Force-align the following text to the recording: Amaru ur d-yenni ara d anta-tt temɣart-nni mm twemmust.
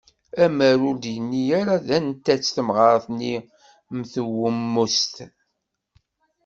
Amaru 0.43 0.83
ur 0.89 0.95
d-yenni 0.97 1.43
ara 1.59 1.75
d 1.87 1.89
anta-tt 1.97 2.51
temɣart-nni 2.55 3.35
mm 3.91 4.01
twemmust. 4.13 5.15